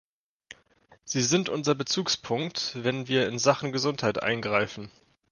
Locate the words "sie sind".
1.05-1.47